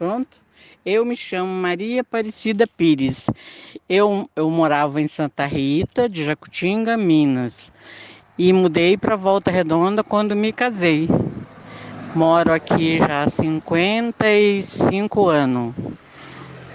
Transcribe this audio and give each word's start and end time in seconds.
Pronto? 0.00 0.40
Eu 0.82 1.04
me 1.04 1.14
chamo 1.14 1.52
Maria 1.52 2.00
Aparecida 2.00 2.66
Pires. 2.66 3.28
Eu, 3.86 4.30
eu 4.34 4.48
morava 4.48 4.98
em 4.98 5.06
Santa 5.06 5.44
Rita, 5.44 6.08
de 6.08 6.24
Jacutinga, 6.24 6.96
Minas. 6.96 7.70
E 8.38 8.50
mudei 8.50 8.96
para 8.96 9.14
Volta 9.14 9.50
Redonda 9.50 10.02
quando 10.02 10.34
me 10.34 10.54
casei. 10.54 11.06
Moro 12.14 12.50
aqui 12.50 12.96
já 12.96 13.24
há 13.24 13.28
55 13.28 15.28
anos. 15.28 15.74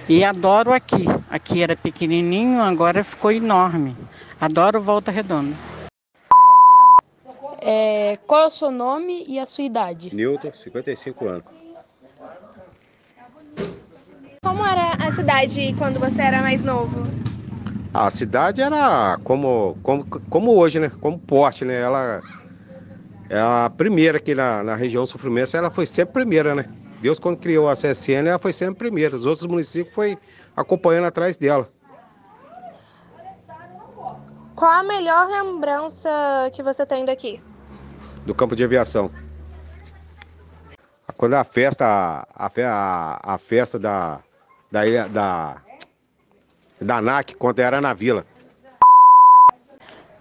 E 0.08 0.24
adoro 0.24 0.72
aqui. 0.72 1.06
Aqui 1.28 1.64
era 1.64 1.76
pequenininho, 1.76 2.62
agora 2.62 3.04
ficou 3.04 3.32
enorme. 3.32 3.98
Adoro 4.40 4.80
Volta 4.80 5.10
Redonda. 5.10 5.56
É, 7.60 8.20
qual 8.28 8.44
é 8.44 8.46
o 8.46 8.52
seu 8.52 8.70
nome 8.70 9.26
e 9.28 9.40
a 9.40 9.48
sua 9.48 9.64
idade? 9.64 10.16
Newton, 10.16 10.54
55 10.54 11.28
anos. 11.28 11.55
Como 14.46 14.64
era 14.64 14.92
a 15.04 15.12
cidade 15.12 15.74
quando 15.76 16.00
você 16.00 16.22
era 16.22 16.40
mais 16.40 16.64
novo? 16.64 17.02
A 17.92 18.12
cidade 18.12 18.62
era 18.62 19.18
como, 19.24 19.76
como, 19.82 20.06
como 20.06 20.56
hoje, 20.56 20.80
né? 20.80 20.92
Como 21.02 21.18
porte, 21.18 21.66
né? 21.66 21.82
Ela 21.82 22.22
é 23.28 23.40
a 23.40 23.72
primeira 23.76 24.20
aqui 24.20 24.36
na, 24.36 24.64
na 24.64 24.76
região 24.76 25.04
Sofrimento, 25.04 25.58
ela 25.58 25.72
foi 25.72 25.88
sempre 25.88 26.14
primeira, 26.14 26.54
né? 26.54 26.66
Deus, 27.02 27.18
quando 27.18 27.38
criou 27.38 27.68
a 27.68 27.74
CSN, 27.74 28.28
ela 28.28 28.38
foi 28.38 28.54
sempre 28.54 28.76
primeira. 28.76 29.16
Os 29.16 29.26
outros 29.26 29.48
municípios 29.48 29.96
foi 29.96 30.16
acompanhando 30.56 31.06
atrás 31.06 31.38
dela. 31.38 31.68
Qual 34.56 34.72
a 34.72 34.84
melhor 34.84 35.28
lembrança 35.28 36.08
que 36.54 36.62
você 36.62 36.86
tem 36.86 37.04
daqui? 37.04 37.42
Do 38.28 38.36
campo 38.36 38.56
de 38.56 38.64
aviação. 38.64 39.10
Quando 41.18 41.34
a 41.34 41.44
festa, 41.44 42.28
a, 42.36 42.46
a, 42.46 43.34
a 43.34 43.38
festa 43.38 43.80
da, 43.80 44.20
da, 44.72 45.08
da, 45.08 45.62
da 46.82 46.98
ANAC, 46.98 47.36
quando 47.36 47.60
era 47.60 47.80
na 47.80 47.94
vila. 47.94 48.26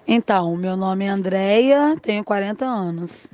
Então, 0.06 0.55
meu 0.56 0.77
nome 0.77 1.06
é 1.06 1.09
Andréia, 1.09 1.97
tenho 2.01 2.23
40 2.23 2.64
anos. 2.64 3.27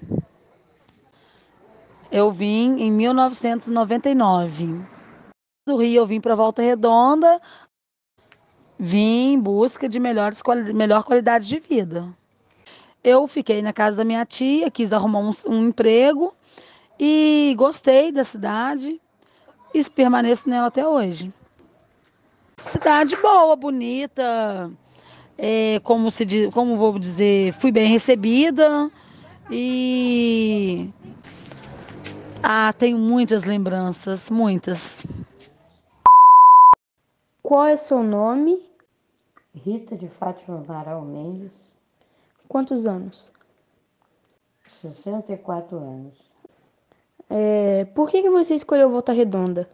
Eu 2.13 2.31
vim 2.31 2.79
em 2.79 2.93
1999. 2.93 4.81
Do 5.67 5.77
Rio 5.77 6.03
eu 6.03 6.07
vim 6.07 6.21
para 6.21 6.35
Volta 6.35 6.63
Redonda, 6.63 7.41
vim 8.79 9.33
em 9.33 9.39
busca 9.39 9.89
de 9.89 10.01
melhores, 10.01 10.43
melhor 10.75 11.05
qualidade 11.05 11.47
de 11.47 11.59
vida. 11.59 12.09
Eu 13.03 13.27
fiquei 13.27 13.63
na 13.63 13.73
casa 13.73 13.99
da 13.99 14.05
minha 14.05 14.25
tia, 14.25 14.71
quis 14.71 14.93
arrumar 14.93 15.21
um, 15.21 15.31
um 15.47 15.69
emprego 15.69 16.35
e 16.99 17.55
gostei 17.57 18.13
da 18.13 18.25
cidade 18.25 19.01
e 19.73 19.85
permaneço 19.91 20.49
nela 20.49 20.67
até 20.67 20.87
hoje. 20.87 21.33
Cidade 22.57 23.17
boa, 23.17 23.57
bonita, 23.57 24.71
é, 25.39 25.81
como, 25.81 26.11
se, 26.11 26.51
como 26.53 26.77
vou 26.77 26.99
dizer, 26.99 27.53
fui 27.55 27.73
bem 27.73 27.89
recebida 27.91 28.91
e 29.51 30.93
ah, 32.43 32.73
tenho 32.73 32.99
muitas 32.99 33.45
lembranças, 33.45 34.31
muitas. 34.31 35.05
Qual 37.43 37.67
é 37.67 37.77
seu 37.77 38.03
nome? 38.03 38.71
Rita 39.55 39.97
de 39.97 40.09
Fátima 40.09 40.59
Varal 40.59 41.03
Mendes. 41.03 41.73
Quantos 42.47 42.87
anos? 42.87 43.33
64 44.69 45.77
anos. 45.77 46.30
É, 47.31 47.85
por 47.85 48.11
que, 48.11 48.23
que 48.23 48.29
você 48.29 48.57
escolheu 48.57 48.91
Volta 48.91 49.13
Redonda? 49.13 49.71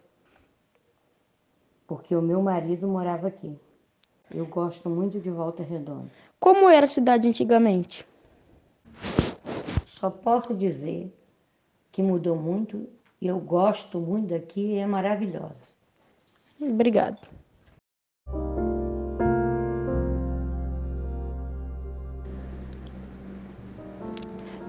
Porque 1.87 2.15
o 2.15 2.21
meu 2.21 2.43
marido 2.43 2.87
morava 2.87 3.29
aqui. 3.29 3.57
Eu 4.31 4.45
gosto 4.45 4.91
muito 4.91 5.19
de 5.19 5.31
Volta 5.31 5.63
Redonda. 5.63 6.11
Como 6.39 6.69
era 6.69 6.85
a 6.85 6.89
cidade 6.89 7.27
antigamente? 7.27 8.07
Só 9.87 10.11
posso 10.11 10.55
dizer 10.55 11.11
que 11.91 12.03
mudou 12.03 12.37
muito 12.37 12.87
e 13.21 13.27
eu 13.27 13.39
gosto 13.39 13.99
muito 13.99 14.29
daqui 14.29 14.77
é 14.77 14.87
maravilhosa. 14.87 15.65
Obrigado. 16.61 17.27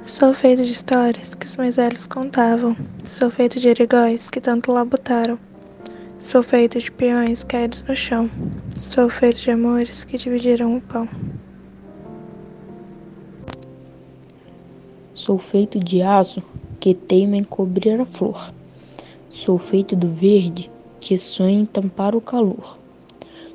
Sou 0.07 0.33
feito 0.33 0.63
de 0.63 0.71
histórias 0.71 1.35
que 1.35 1.45
os 1.45 1.57
mais 1.57 1.75
velhos 1.75 2.07
contavam. 2.07 2.77
Sou 3.03 3.29
feito 3.29 3.59
de 3.59 3.67
erigóis 3.67 4.29
que 4.29 4.39
tanto 4.39 4.71
labutaram. 4.71 5.37
Sou 6.17 6.41
feito 6.41 6.79
de 6.79 6.89
peões 6.89 7.43
caídos 7.43 7.83
no 7.83 7.93
chão. 7.93 8.29
Sou 8.79 9.09
feito 9.09 9.41
de 9.41 9.51
amores 9.51 10.05
que 10.05 10.17
dividiram 10.17 10.77
o 10.77 10.81
pão. 10.81 11.09
Sou 15.13 15.37
feito 15.37 15.77
de 15.77 16.01
aço 16.01 16.41
que 16.79 16.93
teima 16.93 17.35
em 17.35 17.43
cobrir 17.43 17.99
a 17.99 18.05
flor. 18.05 18.53
Sou 19.29 19.57
feito 19.57 19.93
do 19.93 20.07
verde 20.07 20.71
que 21.01 21.17
sonha 21.17 21.59
em 21.59 21.65
tampar 21.65 22.15
o 22.15 22.21
calor. 22.21 22.77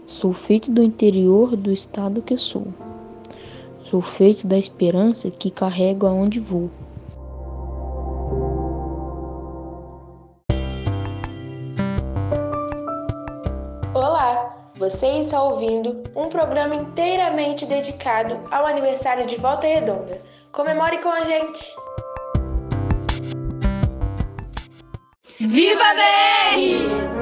Sou 0.07 0.35
feito 0.35 0.71
do 0.71 0.83
interior 0.83 1.57
do 1.57 1.73
estado 1.73 2.21
que 2.21 2.37
sou. 2.37 2.69
Sou 3.93 4.01
feito 4.01 4.47
da 4.47 4.57
esperança 4.57 5.31
que 5.31 5.51
carrego 5.51 6.07
aonde 6.07 6.41
vou. 6.41 6.71
Olá, 13.93 14.57
você 14.77 15.19
está 15.19 15.43
ouvindo 15.43 16.03
um 16.17 16.31
programa 16.31 16.75
inteiramente 16.75 17.67
dedicado 17.67 18.41
ao 18.51 18.65
aniversário 18.65 19.27
de 19.27 19.37
Volta 19.37 19.67
Redonda. 19.67 20.23
Comemore 20.51 20.97
com 20.97 21.11
a 21.11 21.25
gente! 21.25 21.77
Viva 25.39 25.85
BR! 25.95 27.22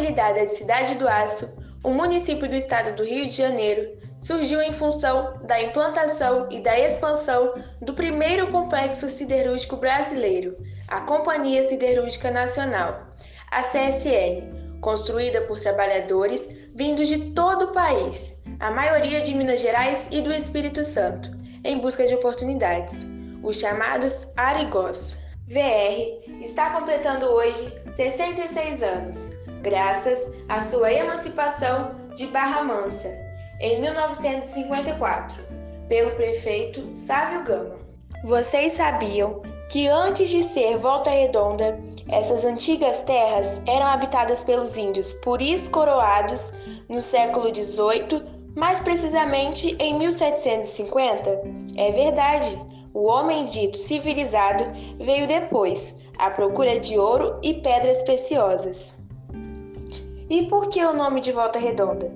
Apelidada 0.00 0.46
de 0.46 0.52
Cidade 0.52 0.94
do 0.94 1.06
Aço, 1.06 1.46
o 1.84 1.90
município 1.90 2.48
do 2.48 2.56
estado 2.56 2.96
do 2.96 3.04
Rio 3.04 3.26
de 3.26 3.32
Janeiro 3.32 3.98
surgiu 4.18 4.62
em 4.62 4.72
função 4.72 5.38
da 5.42 5.62
implantação 5.62 6.48
e 6.50 6.62
da 6.62 6.78
expansão 6.80 7.52
do 7.82 7.92
primeiro 7.92 8.46
complexo 8.46 9.10
siderúrgico 9.10 9.76
brasileiro, 9.76 10.56
a 10.88 11.02
Companhia 11.02 11.62
Siderúrgica 11.64 12.30
Nacional, 12.30 13.08
a 13.50 13.62
CSN, 13.62 14.80
construída 14.80 15.42
por 15.42 15.60
trabalhadores 15.60 16.48
vindos 16.74 17.06
de 17.06 17.32
todo 17.32 17.66
o 17.66 17.72
país, 17.72 18.34
a 18.58 18.70
maioria 18.70 19.20
de 19.20 19.34
Minas 19.34 19.60
Gerais 19.60 20.08
e 20.10 20.22
do 20.22 20.32
Espírito 20.32 20.82
Santo, 20.82 21.30
em 21.62 21.78
busca 21.78 22.06
de 22.06 22.14
oportunidades, 22.14 22.94
os 23.42 23.58
chamados 23.58 24.26
Arigós. 24.34 25.18
VR 25.46 26.24
está 26.40 26.70
completando 26.70 27.26
hoje 27.26 27.70
66 27.94 28.82
anos, 28.82 29.29
graças 29.60 30.30
à 30.48 30.60
sua 30.60 30.92
emancipação 30.92 31.92
de 32.16 32.26
Barra 32.26 32.62
Mansa, 32.64 33.16
em 33.60 33.80
1954, 33.80 35.36
pelo 35.88 36.10
prefeito 36.12 36.96
Sávio 36.96 37.44
Gama. 37.44 37.76
Vocês 38.24 38.72
sabiam 38.72 39.42
que 39.70 39.86
antes 39.86 40.28
de 40.30 40.42
ser 40.42 40.76
Volta 40.76 41.10
Redonda, 41.10 41.78
essas 42.08 42.44
antigas 42.44 42.98
terras 43.02 43.60
eram 43.66 43.86
habitadas 43.86 44.42
pelos 44.42 44.76
índios 44.76 45.12
puris 45.14 45.68
coroados 45.68 46.52
no 46.88 47.00
século 47.00 47.54
XVIII, 47.54 48.22
mais 48.56 48.80
precisamente 48.80 49.76
em 49.78 49.98
1750? 49.98 51.30
É 51.76 51.92
verdade. 51.92 52.60
O 52.92 53.04
homem 53.06 53.44
dito 53.44 53.76
civilizado 53.76 54.64
veio 54.98 55.26
depois, 55.26 55.94
à 56.18 56.30
procura 56.30 56.80
de 56.80 56.98
ouro 56.98 57.38
e 57.42 57.54
pedras 57.54 58.02
preciosas. 58.02 58.99
E 60.30 60.46
por 60.46 60.68
que 60.68 60.82
o 60.84 60.92
nome 60.92 61.20
de 61.20 61.32
Volta 61.32 61.58
Redonda? 61.58 62.08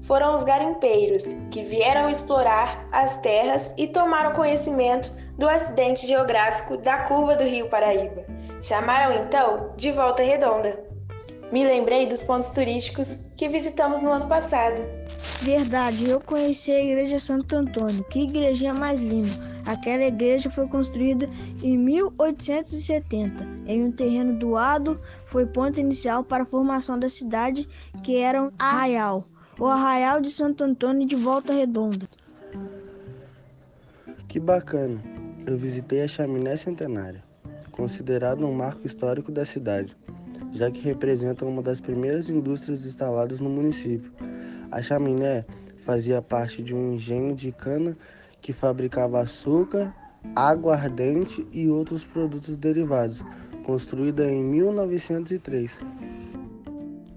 Foram 0.00 0.36
os 0.36 0.44
garimpeiros 0.44 1.24
que 1.50 1.64
vieram 1.64 2.08
explorar 2.08 2.88
as 2.92 3.18
terras 3.18 3.74
e 3.76 3.88
tomaram 3.88 4.34
conhecimento 4.34 5.10
do 5.36 5.48
acidente 5.48 6.06
geográfico 6.06 6.76
da 6.76 6.98
curva 6.98 7.34
do 7.34 7.42
Rio 7.42 7.68
Paraíba. 7.68 8.24
Chamaram 8.62 9.16
então 9.16 9.72
de 9.76 9.90
Volta 9.90 10.22
Redonda. 10.22 10.78
Me 11.50 11.66
lembrei 11.66 12.06
dos 12.06 12.22
pontos 12.22 12.48
turísticos 12.50 13.18
que 13.36 13.48
visitamos 13.48 14.00
no 14.00 14.12
ano 14.12 14.28
passado. 14.28 14.80
Verdade, 15.42 16.08
eu 16.08 16.20
conheci 16.20 16.70
a 16.70 16.80
Igreja 16.80 17.18
Santo 17.18 17.56
Antônio. 17.56 18.04
Que 18.04 18.22
igreja 18.22 18.72
mais 18.72 19.02
linda! 19.02 19.30
Aquela 19.66 20.04
igreja 20.04 20.48
foi 20.48 20.68
construída 20.68 21.26
em 21.64 21.76
1870. 21.76 23.55
Em 23.66 23.84
um 23.84 23.90
terreno 23.92 24.38
doado, 24.38 25.00
foi 25.26 25.46
ponto 25.46 25.80
inicial 25.80 26.22
para 26.22 26.44
a 26.44 26.46
formação 26.46 26.98
da 26.98 27.08
cidade, 27.08 27.68
que 28.02 28.16
era 28.16 28.42
um 28.42 28.50
arraial. 28.58 29.24
O 29.58 29.66
Arraial 29.66 30.20
de 30.20 30.30
Santo 30.30 30.64
Antônio 30.64 31.06
de 31.06 31.16
Volta 31.16 31.52
Redonda. 31.52 32.06
Que 34.28 34.38
bacana! 34.38 35.02
Eu 35.46 35.56
visitei 35.56 36.02
a 36.02 36.08
Chaminé 36.08 36.56
Centenária, 36.56 37.22
considerado 37.70 38.44
um 38.44 38.52
marco 38.52 38.86
histórico 38.86 39.32
da 39.32 39.44
cidade 39.44 39.96
já 40.56 40.70
que 40.70 40.80
representam 40.80 41.48
uma 41.48 41.62
das 41.62 41.80
primeiras 41.80 42.28
indústrias 42.28 42.84
instaladas 42.86 43.40
no 43.40 43.50
município. 43.50 44.10
A 44.70 44.82
chaminé 44.82 45.44
fazia 45.84 46.20
parte 46.22 46.62
de 46.62 46.74
um 46.74 46.94
engenho 46.94 47.34
de 47.34 47.52
cana 47.52 47.96
que 48.40 48.52
fabricava 48.52 49.20
açúcar, 49.20 49.94
aguardente 50.34 51.46
e 51.52 51.68
outros 51.68 52.04
produtos 52.04 52.56
derivados, 52.56 53.22
construída 53.66 54.30
em 54.30 54.44
1903. 54.44 55.76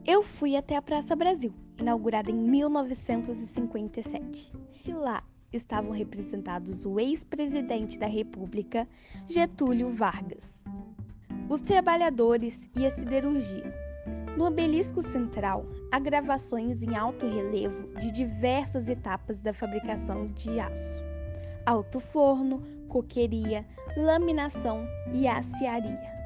Eu 0.06 0.22
fui 0.24 0.58
até 0.58 0.76
a 0.76 0.82
Praça 0.82 1.16
Brasil, 1.16 1.54
inaugurada 1.80 2.32
em 2.32 2.36
1957. 2.36 4.52
E 4.84 4.92
lá 4.92 5.24
estavam 5.54 5.92
representados 5.92 6.84
o 6.86 7.00
ex-presidente 7.00 8.00
da 8.00 8.08
República, 8.08 8.88
Getúlio 9.28 9.90
Vargas 9.90 10.64
os 11.50 11.62
trabalhadores 11.62 12.70
e 12.76 12.86
a 12.86 12.92
siderurgia. 12.92 13.74
No 14.38 14.46
obelisco 14.46 15.02
central, 15.02 15.66
há 15.92 16.00
gravações 16.00 16.84
em 16.84 16.96
alto 16.96 17.26
relevo 17.26 17.88
de 18.00 18.12
diversas 18.12 18.88
etapas 18.88 19.42
da 19.42 19.52
fabricação 19.52 20.28
de 20.28 20.60
aço: 20.60 21.04
alto 21.66 22.00
forno, 22.00 22.62
coqueria, 22.88 23.66
laminação 23.98 24.88
e 25.12 25.28
aciaria. 25.28 26.19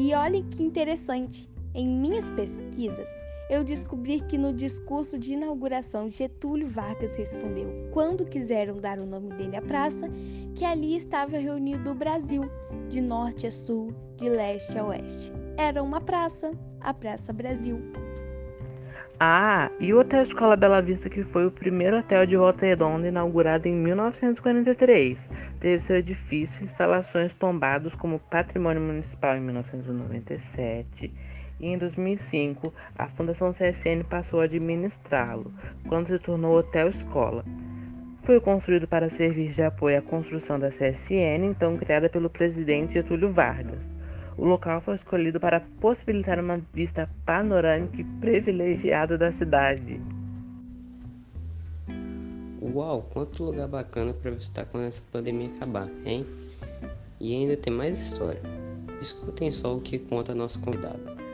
E 0.00 0.14
olhe 0.14 0.44
que 0.44 0.62
interessante, 0.62 1.50
em 1.74 1.84
minhas 1.84 2.30
pesquisas, 2.30 3.08
eu 3.50 3.64
descobri 3.64 4.20
que 4.20 4.38
no 4.38 4.52
discurso 4.52 5.18
de 5.18 5.32
inauguração 5.32 6.08
Getúlio 6.08 6.68
Vargas 6.68 7.16
respondeu, 7.16 7.90
quando 7.90 8.24
quiseram 8.24 8.76
dar 8.76 9.00
o 9.00 9.06
nome 9.06 9.32
dele 9.34 9.56
à 9.56 9.60
praça, 9.60 10.08
que 10.54 10.64
ali 10.64 10.94
estava 10.94 11.36
reunido 11.36 11.90
o 11.90 11.96
Brasil, 11.96 12.42
de 12.88 13.00
norte 13.00 13.48
a 13.48 13.50
sul, 13.50 13.92
de 14.16 14.28
leste 14.28 14.78
a 14.78 14.86
oeste. 14.86 15.32
Era 15.56 15.82
uma 15.82 16.00
praça, 16.00 16.52
a 16.80 16.94
Praça 16.94 17.32
Brasil. 17.32 17.82
Ah, 19.20 19.68
e 19.80 19.92
o 19.92 19.98
Hotel 19.98 20.22
Escola 20.22 20.54
Bela 20.54 20.80
Vista, 20.80 21.10
que 21.10 21.24
foi 21.24 21.44
o 21.44 21.50
primeiro 21.50 21.98
hotel 21.98 22.24
de 22.24 22.36
Volta 22.36 22.64
Redonda 22.64 23.08
inaugurado 23.08 23.66
em 23.66 23.74
1943. 23.74 25.18
Teve 25.58 25.80
seu 25.80 25.96
edifício 25.96 26.60
e 26.60 26.64
instalações 26.64 27.34
tombados 27.34 27.92
como 27.96 28.20
patrimônio 28.20 28.80
municipal 28.80 29.36
em 29.36 29.40
1997 29.40 31.12
e 31.58 31.66
em 31.66 31.76
2005 31.76 32.72
a 32.96 33.08
Fundação 33.08 33.52
CSN 33.52 34.04
passou 34.08 34.40
a 34.40 34.44
administrá-lo, 34.44 35.52
quando 35.88 36.06
se 36.06 36.18
tornou 36.20 36.56
Hotel 36.56 36.90
Escola. 36.90 37.44
Foi 38.22 38.40
construído 38.40 38.86
para 38.86 39.10
servir 39.10 39.50
de 39.50 39.62
apoio 39.62 39.98
à 39.98 40.02
construção 40.02 40.60
da 40.60 40.68
CSN, 40.68 41.44
então 41.44 41.76
criada 41.76 42.08
pelo 42.08 42.30
presidente 42.30 42.94
Getúlio 42.94 43.32
Vargas. 43.32 43.97
O 44.38 44.44
local 44.44 44.80
foi 44.80 44.94
escolhido 44.94 45.40
para 45.40 45.60
possibilitar 45.80 46.38
uma 46.38 46.58
vista 46.72 47.10
panorâmica 47.26 48.00
e 48.00 48.04
privilegiada 48.04 49.18
da 49.18 49.32
cidade. 49.32 50.00
Uau, 52.62 53.02
quanto 53.12 53.42
lugar 53.42 53.66
bacana 53.66 54.12
para 54.12 54.30
visitar 54.30 54.64
quando 54.66 54.84
essa 54.84 55.02
pandemia 55.10 55.48
acabar, 55.48 55.88
hein? 56.04 56.24
E 57.18 57.34
ainda 57.34 57.56
tem 57.56 57.72
mais 57.72 58.00
história. 58.00 58.40
Escutem 59.00 59.50
só 59.50 59.76
o 59.76 59.80
que 59.80 59.98
conta 59.98 60.32
nosso 60.34 60.60
convidado. 60.60 61.27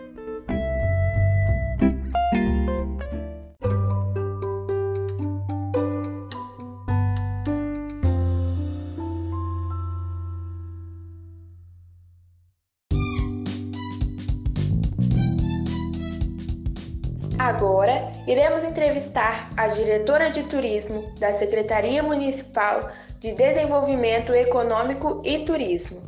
Agora, 17.38 18.12
iremos 18.28 18.62
entrevistar 18.62 19.50
a 19.56 19.66
diretora 19.66 20.31
de 20.31 20.44
turismo 20.44 21.12
da 21.19 21.32
Secretaria 21.32 22.00
Municipal 22.00 22.90
de 23.19 23.32
Desenvolvimento 23.32 24.32
Econômico 24.32 25.20
e 25.25 25.40
Turismo, 25.40 26.00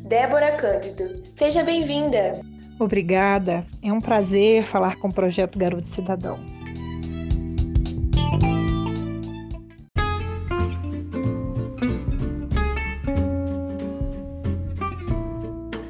Débora 0.00 0.50
Cândido. 0.52 1.22
Seja 1.36 1.62
bem-vinda. 1.62 2.40
Obrigada. 2.80 3.64
É 3.80 3.92
um 3.92 4.00
prazer 4.00 4.64
falar 4.64 4.96
com 4.96 5.06
o 5.06 5.14
projeto 5.14 5.56
Garoto 5.56 5.88
Cidadão. 5.88 6.40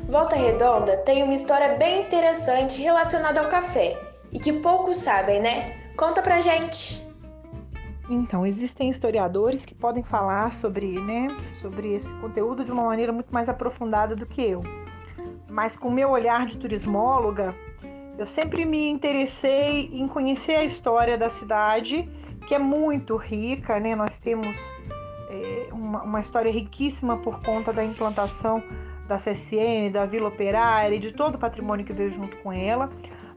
Volta 0.06 0.36
Redonda 0.36 0.98
tem 0.98 1.22
uma 1.22 1.32
história 1.32 1.76
bem 1.78 2.02
interessante 2.02 2.82
relacionada 2.82 3.40
ao 3.40 3.48
café 3.48 4.11
e 4.32 4.38
que 4.38 4.52
poucos 4.52 4.96
sabem, 4.96 5.40
né? 5.40 5.76
Conta 5.96 6.22
pra 6.22 6.40
gente. 6.40 7.06
Então, 8.08 8.44
existem 8.44 8.88
historiadores 8.88 9.64
que 9.64 9.74
podem 9.74 10.02
falar 10.02 10.52
sobre, 10.52 10.98
né, 11.00 11.28
sobre 11.60 11.94
esse 11.94 12.12
conteúdo 12.14 12.64
de 12.64 12.72
uma 12.72 12.84
maneira 12.84 13.12
muito 13.12 13.32
mais 13.32 13.48
aprofundada 13.48 14.16
do 14.16 14.26
que 14.26 14.42
eu. 14.42 14.62
Mas 15.48 15.76
com 15.76 15.88
o 15.88 15.92
meu 15.92 16.10
olhar 16.10 16.46
de 16.46 16.56
turismóloga, 16.56 17.54
eu 18.18 18.26
sempre 18.26 18.64
me 18.64 18.88
interessei 18.88 19.90
em 19.92 20.08
conhecer 20.08 20.56
a 20.56 20.64
história 20.64 21.16
da 21.16 21.30
cidade, 21.30 22.08
que 22.46 22.54
é 22.54 22.58
muito 22.58 23.16
rica, 23.16 23.78
né? 23.78 23.94
Nós 23.94 24.18
temos 24.18 24.56
é, 25.28 25.68
uma, 25.72 26.02
uma 26.02 26.20
história 26.20 26.50
riquíssima 26.50 27.18
por 27.18 27.40
conta 27.42 27.72
da 27.72 27.84
implantação 27.84 28.62
da 29.06 29.18
CSN, 29.18 29.90
da 29.92 30.06
Vila 30.06 30.28
Operária 30.28 30.96
e 30.96 31.00
de 31.00 31.12
todo 31.12 31.36
o 31.36 31.38
patrimônio 31.38 31.84
que 31.84 31.92
veio 31.92 32.12
junto 32.12 32.36
com 32.38 32.52
ela 32.52 32.90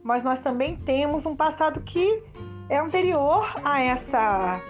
mas 0.05 0.23
nós 0.23 0.39
também 0.39 0.77
temos 0.77 1.25
um 1.25 1.35
passado 1.35 1.81
que 1.81 2.21
é 2.69 2.77
anterior 2.77 3.51
a 3.63 3.81
essa 3.81 4.61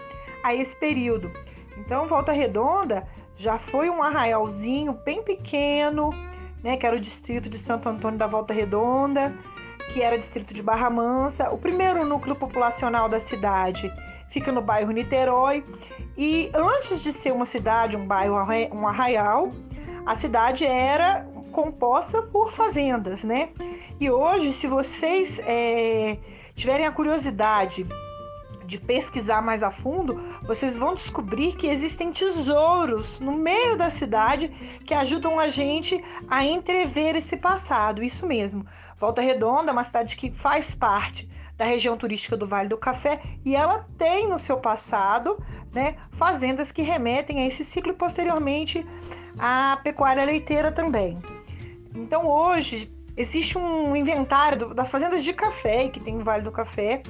a 0.41 0.55
esse 0.55 0.73
período. 0.77 1.29
Então, 1.77 2.07
Volta 2.07 2.31
Redonda 2.31 3.05
já 3.35 3.57
foi 3.57 3.89
um 3.89 4.01
arraialzinho 4.01 4.93
bem 4.93 5.21
pequeno, 5.23 6.11
né, 6.63 6.77
que 6.77 6.87
era 6.87 6.95
o 6.95 6.99
distrito 6.99 7.49
de 7.49 7.57
Santo 7.57 7.89
Antônio 7.89 8.17
da 8.17 8.27
Volta 8.27 8.53
Redonda, 8.53 9.33
que 9.91 10.01
era 10.01 10.17
distrito 10.17 10.53
de 10.53 10.63
Barra 10.63 10.89
Mansa. 10.89 11.49
O 11.51 11.57
primeiro 11.57 12.05
núcleo 12.05 12.35
populacional 12.35 13.09
da 13.09 13.19
cidade 13.19 13.91
fica 14.29 14.53
no 14.53 14.61
bairro 14.61 14.91
Niterói. 14.91 15.65
E 16.17 16.49
antes 16.53 17.01
de 17.01 17.11
ser 17.11 17.33
uma 17.33 17.45
cidade, 17.45 17.97
um 17.97 18.07
bairro, 18.07 18.35
um 18.71 18.87
arraial, 18.87 19.51
a 20.05 20.15
cidade 20.15 20.63
era 20.63 21.27
composta 21.55 22.21
por 22.21 22.51
fazendas, 22.51 23.23
né? 23.23 23.47
E 23.97 24.11
hoje, 24.11 24.51
se 24.51 24.67
vocês 24.67 25.39
é, 25.39 26.17
tiverem 26.53 26.85
a 26.85 26.91
curiosidade 26.91 27.87
de 28.65 28.77
pesquisar 28.77 29.41
mais 29.41 29.63
a 29.63 29.71
fundo, 29.71 30.21
vocês 30.43 30.75
vão 30.75 30.93
descobrir 30.93 31.55
que 31.55 31.67
existem 31.67 32.11
tesouros 32.11 33.21
no 33.21 33.31
meio 33.31 33.77
da 33.77 33.89
cidade 33.89 34.49
que 34.85 34.93
ajudam 34.93 35.39
a 35.39 35.47
gente 35.47 36.03
a 36.27 36.43
entrever 36.43 37.15
esse 37.15 37.37
passado. 37.37 38.03
Isso 38.03 38.27
mesmo. 38.27 38.65
Volta 38.97 39.21
Redonda 39.21 39.69
é 39.69 39.73
uma 39.73 39.83
cidade 39.85 40.17
que 40.17 40.31
faz 40.31 40.75
parte 40.75 41.29
da 41.55 41.63
região 41.63 41.95
turística 41.95 42.35
do 42.35 42.45
Vale 42.45 42.67
do 42.67 42.77
Café 42.77 43.21
e 43.45 43.55
ela 43.55 43.87
tem 43.97 44.27
no 44.27 44.37
seu 44.37 44.57
passado 44.57 45.41
né, 45.71 45.95
fazendas 46.17 46.73
que 46.73 46.81
remetem 46.81 47.43
a 47.43 47.47
esse 47.47 47.63
ciclo 47.63 47.93
e 47.93 47.95
posteriormente 47.95 48.85
a 49.39 49.79
pecuária 49.81 50.25
leiteira 50.25 50.69
também. 50.69 51.17
Então 51.95 52.27
hoje 52.27 52.91
existe 53.17 53.57
um 53.57 53.95
inventário 53.95 54.73
das 54.73 54.89
fazendas 54.89 55.23
de 55.23 55.33
café 55.33 55.87
que 55.87 55.99
tem 55.99 56.15
no 56.15 56.23
Vale 56.23 56.43
do 56.43 56.51
Café, 56.51 57.01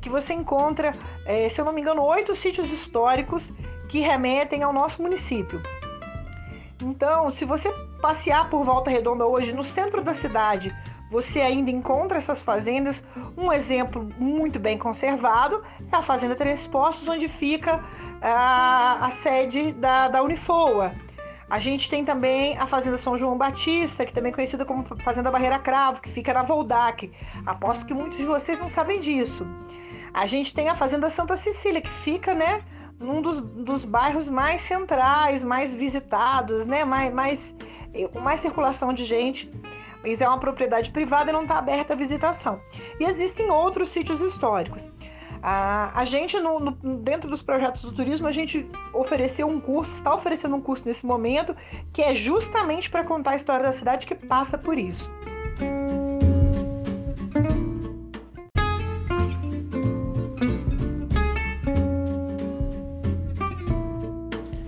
que 0.00 0.08
você 0.08 0.32
encontra, 0.32 0.94
é, 1.26 1.48
se 1.48 1.60
eu 1.60 1.64
não 1.64 1.72
me 1.72 1.80
engano, 1.80 2.02
oito 2.02 2.34
sítios 2.34 2.72
históricos 2.72 3.52
que 3.88 4.00
remetem 4.00 4.62
ao 4.62 4.72
nosso 4.72 5.00
município. 5.02 5.62
Então, 6.82 7.30
se 7.30 7.44
você 7.44 7.70
passear 8.00 8.50
por 8.50 8.64
Volta 8.64 8.90
Redonda 8.90 9.24
hoje, 9.24 9.52
no 9.52 9.62
centro 9.62 10.02
da 10.02 10.14
cidade, 10.14 10.74
você 11.10 11.40
ainda 11.40 11.70
encontra 11.70 12.18
essas 12.18 12.42
fazendas. 12.42 13.04
Um 13.36 13.52
exemplo 13.52 14.08
muito 14.18 14.58
bem 14.58 14.76
conservado 14.76 15.62
é 15.92 15.96
a 15.96 16.02
Fazenda 16.02 16.34
Três 16.34 16.66
Postos, 16.66 17.06
onde 17.06 17.28
fica 17.28 17.84
a, 18.20 19.06
a 19.06 19.10
sede 19.10 19.72
da, 19.72 20.08
da 20.08 20.22
Unifoa. 20.22 20.92
A 21.52 21.58
gente 21.58 21.90
tem 21.90 22.02
também 22.02 22.56
a 22.56 22.66
Fazenda 22.66 22.96
São 22.96 23.18
João 23.18 23.36
Batista, 23.36 24.06
que 24.06 24.14
também 24.14 24.32
é 24.32 24.34
conhecida 24.34 24.64
como 24.64 24.86
Fazenda 25.04 25.30
Barreira 25.30 25.58
Cravo, 25.58 26.00
que 26.00 26.08
fica 26.08 26.32
na 26.32 26.42
Voldac. 26.42 27.12
Aposto 27.44 27.84
que 27.84 27.92
muitos 27.92 28.16
de 28.16 28.24
vocês 28.24 28.58
não 28.58 28.70
sabem 28.70 28.98
disso. 28.98 29.46
A 30.14 30.24
gente 30.24 30.54
tem 30.54 30.70
a 30.70 30.74
Fazenda 30.74 31.10
Santa 31.10 31.36
Cecília, 31.36 31.82
que 31.82 31.90
fica, 31.90 32.32
né, 32.32 32.64
num 32.98 33.20
dos, 33.20 33.42
dos 33.42 33.84
bairros 33.84 34.30
mais 34.30 34.62
centrais, 34.62 35.44
mais 35.44 35.74
visitados, 35.74 36.64
né, 36.64 36.86
mais, 36.86 37.12
mais, 37.12 37.54
eh, 37.92 38.08
com 38.08 38.18
mais 38.18 38.40
circulação 38.40 38.90
de 38.94 39.04
gente. 39.04 39.52
Mas 40.02 40.22
é 40.22 40.26
uma 40.26 40.40
propriedade 40.40 40.90
privada 40.90 41.28
e 41.28 41.34
não 41.34 41.42
está 41.42 41.58
aberta 41.58 41.92
à 41.92 41.96
visitação. 41.96 42.62
E 42.98 43.04
existem 43.04 43.50
outros 43.50 43.90
sítios 43.90 44.22
históricos. 44.22 44.90
A, 45.42 45.90
a 46.00 46.04
gente, 46.04 46.38
no, 46.38 46.60
no, 46.60 46.70
dentro 46.98 47.28
dos 47.28 47.42
projetos 47.42 47.82
do 47.82 47.92
turismo, 47.92 48.28
a 48.28 48.32
gente 48.32 48.64
ofereceu 48.94 49.48
um 49.48 49.60
curso, 49.60 49.90
está 49.90 50.14
oferecendo 50.14 50.54
um 50.54 50.60
curso 50.60 50.86
nesse 50.86 51.04
momento, 51.04 51.56
que 51.92 52.00
é 52.00 52.14
justamente 52.14 52.88
para 52.88 53.02
contar 53.02 53.32
a 53.32 53.36
história 53.36 53.64
da 53.64 53.72
cidade 53.72 54.06
que 54.06 54.14
passa 54.14 54.56
por 54.56 54.78
isso. 54.78 55.10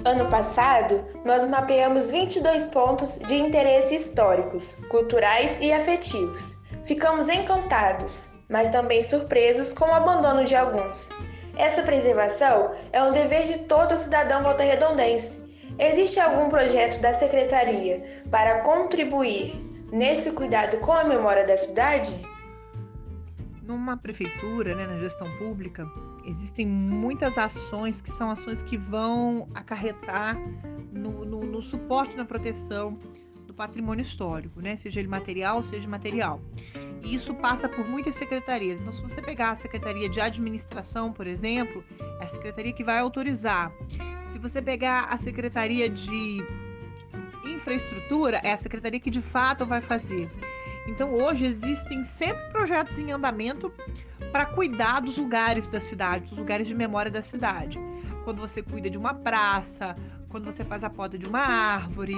Ano 0.05 0.29
passado, 0.29 1.05
nós 1.25 1.49
mapeamos 1.49 2.11
22 2.11 2.65
pontos 2.65 3.17
de 3.27 3.37
interesse 3.37 3.95
históricos, 3.95 4.75
culturais 4.89 5.59
e 5.61 5.73
afetivos. 5.73 6.57
Ficamos 6.85 7.29
encantados, 7.29 8.29
mas 8.55 8.69
também 8.69 9.03
surpresos 9.03 9.73
com 9.73 9.87
o 9.87 9.93
abandono 9.93 10.45
de 10.45 10.55
alguns. 10.55 11.09
Essa 11.57 11.83
preservação 11.83 12.71
é 12.93 13.03
um 13.03 13.11
dever 13.11 13.43
de 13.43 13.59
todo 13.65 13.97
cidadão 13.97 14.45
volta-redondense. 14.45 15.43
Existe 15.77 16.21
algum 16.21 16.49
projeto 16.49 17.01
da 17.01 17.13
Secretaria 17.13 18.23
para 18.31 18.61
contribuir 18.61 19.61
nesse 19.91 20.31
cuidado 20.31 20.79
com 20.79 20.93
a 20.93 21.03
memória 21.03 21.45
da 21.45 21.57
cidade? 21.57 22.17
Numa 23.61 23.97
prefeitura, 23.97 24.77
né, 24.77 24.87
na 24.87 25.01
gestão 25.01 25.29
pública, 25.37 25.85
existem 26.25 26.65
muitas 26.65 27.37
ações 27.37 28.01
que 28.01 28.11
são 28.11 28.31
ações 28.31 28.63
que 28.63 28.77
vão 28.77 29.49
acarretar 29.53 30.39
no, 30.93 31.25
no, 31.25 31.41
no 31.41 31.61
suporte 31.61 32.17
na 32.17 32.25
proteção 32.25 32.97
do 33.49 33.53
patrimônio 33.53 34.05
histórico, 34.05 34.61
né, 34.61 34.77
seja 34.77 35.01
ele 35.01 35.09
material, 35.09 35.65
seja 35.65 35.89
material. 35.89 36.41
E 37.05 37.15
isso 37.15 37.35
passa 37.35 37.69
por 37.69 37.87
muitas 37.87 38.17
secretarias. 38.17 38.81
Então, 38.81 38.93
se 38.95 39.03
você 39.03 39.21
pegar 39.21 39.51
a 39.51 39.55
Secretaria 39.55 40.09
de 40.09 40.21
Administração, 40.21 41.13
por 41.13 41.27
exemplo, 41.27 41.85
é 42.19 42.25
a 42.25 42.29
secretaria 42.29 42.73
que 42.73 42.83
vai 42.83 42.99
autorizar. 42.99 43.71
Se 44.29 44.39
você 44.39 44.63
pegar 44.63 45.05
a 45.11 45.19
Secretaria 45.19 45.89
de 45.89 46.43
Infraestrutura, 47.45 48.41
é 48.43 48.53
a 48.53 48.57
secretaria 48.57 48.99
que 48.99 49.11
de 49.11 49.21
fato 49.21 49.67
vai 49.67 49.83
fazer. 49.83 50.31
Então, 50.89 51.13
hoje 51.15 51.45
existem 51.45 52.05
sempre 52.05 52.43
projetos 52.51 52.99
em 52.99 53.13
andamento 53.13 53.71
para 54.33 54.47
cuidar 54.47 55.01
dos 55.01 55.19
lugares 55.19 55.69
da 55.69 55.81
cidade, 55.81 56.31
dos 56.31 56.39
lugares 56.39 56.67
de 56.67 56.75
memória 56.75 57.11
da 57.11 57.23
cidade. 57.23 57.79
Quando 58.25 58.41
você 58.41 58.63
cuida 58.63 58.89
de 58.89 58.97
uma 58.97 59.13
praça, 59.15 59.95
quando 60.31 60.47
você 60.47 60.65
faz 60.65 60.83
a 60.83 60.91
poda 60.91 61.19
de 61.19 61.27
uma 61.27 61.41
árvore, 61.41 62.17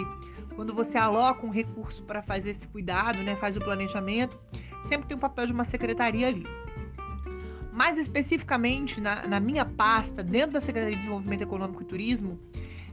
quando 0.54 0.72
você 0.72 0.96
aloca 0.96 1.44
um 1.44 1.50
recurso 1.50 2.02
para 2.04 2.22
fazer 2.22 2.50
esse 2.50 2.66
cuidado, 2.68 3.18
né, 3.18 3.36
faz 3.36 3.56
o 3.56 3.60
planejamento 3.60 4.38
sempre 4.86 5.06
tem 5.08 5.16
o 5.16 5.20
papel 5.20 5.46
de 5.46 5.52
uma 5.52 5.64
secretaria 5.64 6.28
ali. 6.28 6.46
Mais 7.72 7.98
especificamente, 7.98 9.00
na, 9.00 9.26
na 9.26 9.38
minha 9.38 9.64
pasta, 9.64 10.22
dentro 10.22 10.52
da 10.52 10.60
Secretaria 10.60 10.94
de 10.94 11.02
Desenvolvimento 11.02 11.42
Econômico 11.42 11.82
e 11.82 11.84
Turismo, 11.84 12.40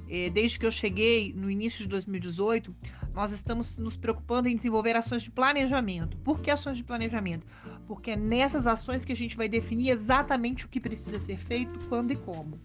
eh, 0.09 0.29
desde 0.29 0.59
que 0.59 0.65
eu 0.65 0.71
cheguei 0.71 1.33
no 1.33 1.49
início 1.49 1.83
de 1.83 1.87
2018, 1.87 2.75
nós 3.13 3.31
estamos 3.31 3.77
nos 3.77 3.95
preocupando 3.95 4.49
em 4.49 4.55
desenvolver 4.55 4.95
ações 4.95 5.23
de 5.23 5.31
planejamento. 5.31 6.17
Por 6.17 6.41
que 6.41 6.51
ações 6.51 6.77
de 6.77 6.83
planejamento? 6.83 7.45
Porque 7.87 8.11
é 8.11 8.15
nessas 8.15 8.65
ações 8.65 9.05
que 9.05 9.11
a 9.11 9.15
gente 9.15 9.37
vai 9.37 9.47
definir 9.47 9.91
exatamente 9.91 10.65
o 10.65 10.69
que 10.69 10.79
precisa 10.79 11.19
ser 11.19 11.37
feito, 11.37 11.79
quando 11.87 12.11
e 12.11 12.15
como. 12.15 12.59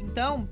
Então, 0.00 0.48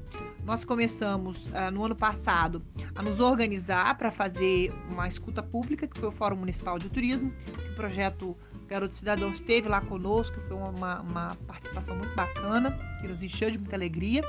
nós 0.47 0.65
começamos 0.65 1.45
uh, 1.47 1.73
no 1.73 1.85
ano 1.85 1.97
passado 1.97 2.63
a 2.95 3.03
nos 3.03 3.19
organizar 3.19 3.99
para 3.99 4.13
fazer 4.13 4.73
uma 4.89 5.09
escuta 5.09 5.43
pública, 5.43 5.89
que 5.89 5.99
foi 5.99 6.09
o 6.09 6.13
Fórum 6.13 6.37
Municipal 6.37 6.79
de 6.79 6.89
Turismo. 6.89 7.33
O 7.73 7.75
projeto 7.75 8.37
Garoto 8.69 8.95
Cidadão 8.95 9.31
esteve 9.31 9.69
lá 9.69 9.81
conosco, 9.81 10.41
foi 10.47 10.57
uma, 10.57 11.01
uma 11.01 11.35
participação 11.49 11.97
muito 11.97 12.15
bacana, 12.15 12.79
que 13.01 13.09
nos 13.09 13.25
encheu 13.25 13.51
de 13.51 13.59
muita 13.59 13.75
alegria. 13.75 14.23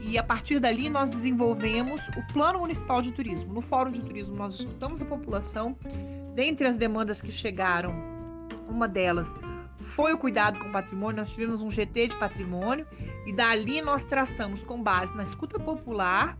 E 0.00 0.16
a 0.16 0.22
partir 0.22 0.58
dali 0.58 0.88
nós 0.88 1.10
desenvolvemos 1.10 2.00
o 2.16 2.32
Plano 2.32 2.60
Municipal 2.60 3.02
de 3.02 3.12
Turismo. 3.12 3.52
No 3.52 3.60
Fórum 3.60 3.92
de 3.92 4.00
Turismo 4.00 4.36
nós 4.36 4.54
escutamos 4.54 5.02
a 5.02 5.04
população, 5.04 5.76
dentre 6.34 6.66
as 6.66 6.78
demandas 6.78 7.20
que 7.20 7.30
chegaram, 7.30 7.94
uma 8.70 8.88
delas 8.88 9.28
foi 9.86 10.12
o 10.12 10.18
cuidado 10.18 10.58
com 10.58 10.68
o 10.68 10.72
patrimônio, 10.72 11.20
nós 11.20 11.30
tivemos 11.30 11.62
um 11.62 11.70
GT 11.70 12.08
de 12.08 12.16
patrimônio 12.16 12.86
e 13.24 13.32
dali 13.32 13.80
nós 13.80 14.04
traçamos 14.04 14.62
com 14.62 14.82
base 14.82 15.14
na 15.16 15.22
escuta 15.22 15.58
popular, 15.58 16.36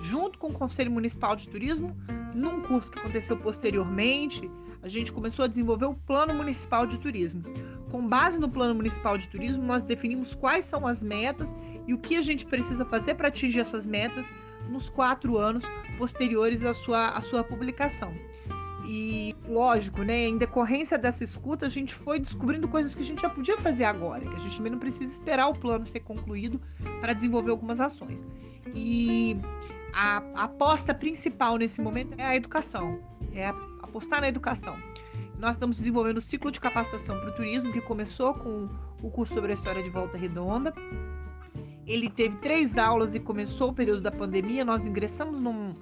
junto 0.00 0.38
com 0.38 0.48
o 0.48 0.52
Conselho 0.52 0.90
Municipal 0.90 1.36
de 1.36 1.48
Turismo, 1.48 1.96
num 2.34 2.62
curso 2.62 2.90
que 2.90 2.98
aconteceu 2.98 3.36
posteriormente, 3.36 4.50
a 4.82 4.88
gente 4.88 5.12
começou 5.12 5.44
a 5.44 5.48
desenvolver 5.48 5.86
o 5.86 5.94
Plano 5.94 6.32
Municipal 6.32 6.86
de 6.86 6.98
Turismo. 6.98 7.42
Com 7.90 8.06
base 8.06 8.38
no 8.38 8.48
Plano 8.48 8.74
Municipal 8.74 9.18
de 9.18 9.28
Turismo, 9.28 9.62
nós 9.62 9.84
definimos 9.84 10.34
quais 10.34 10.64
são 10.64 10.86
as 10.86 11.02
metas 11.02 11.56
e 11.86 11.94
o 11.94 11.98
que 11.98 12.16
a 12.16 12.22
gente 12.22 12.46
precisa 12.46 12.84
fazer 12.84 13.14
para 13.14 13.28
atingir 13.28 13.60
essas 13.60 13.86
metas 13.86 14.24
nos 14.68 14.88
quatro 14.88 15.38
anos 15.38 15.64
posteriores 15.98 16.64
à 16.64 16.74
sua, 16.74 17.10
à 17.10 17.20
sua 17.20 17.44
publicação. 17.44 18.12
E 18.86 19.35
lógico, 19.48 20.02
né, 20.02 20.26
em 20.26 20.38
decorrência 20.38 20.98
dessa 20.98 21.24
escuta, 21.24 21.66
a 21.66 21.68
gente 21.68 21.94
foi 21.94 22.18
descobrindo 22.18 22.68
coisas 22.68 22.94
que 22.94 23.02
a 23.02 23.04
gente 23.04 23.22
já 23.22 23.30
podia 23.30 23.56
fazer 23.56 23.84
agora, 23.84 24.20
que 24.20 24.34
a 24.34 24.38
gente 24.38 24.56
também 24.56 24.72
não 24.72 24.78
precisa 24.78 25.12
esperar 25.12 25.48
o 25.48 25.54
plano 25.54 25.86
ser 25.86 26.00
concluído 26.00 26.60
para 27.00 27.12
desenvolver 27.12 27.50
algumas 27.50 27.80
ações. 27.80 28.22
E 28.74 29.36
a, 29.92 30.22
a 30.34 30.44
aposta 30.44 30.92
principal 30.92 31.56
nesse 31.56 31.80
momento 31.80 32.14
é 32.18 32.24
a 32.24 32.36
educação, 32.36 32.98
é 33.32 33.46
apostar 33.82 34.20
na 34.20 34.28
educação. 34.28 34.76
Nós 35.38 35.56
estamos 35.56 35.76
desenvolvendo 35.76 36.18
o 36.18 36.22
ciclo 36.22 36.50
de 36.50 36.58
capacitação 36.58 37.18
para 37.20 37.30
o 37.30 37.32
turismo, 37.32 37.72
que 37.72 37.80
começou 37.80 38.34
com 38.34 38.68
o 39.02 39.10
curso 39.10 39.34
sobre 39.34 39.52
a 39.52 39.54
história 39.54 39.82
de 39.82 39.90
Volta 39.90 40.16
Redonda. 40.16 40.72
Ele 41.86 42.08
teve 42.08 42.36
três 42.38 42.78
aulas 42.78 43.14
e 43.14 43.20
começou 43.20 43.70
o 43.70 43.72
período 43.72 44.00
da 44.00 44.10
pandemia. 44.10 44.64
Nós 44.64 44.86
ingressamos 44.86 45.40
num, 45.40 45.76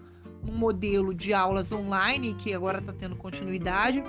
um 0.46 0.54
modelo 0.54 1.14
de 1.14 1.32
aulas 1.32 1.70
online 1.72 2.34
que 2.34 2.52
agora 2.52 2.78
está 2.78 2.92
tendo 2.92 3.16
continuidade 3.16 4.02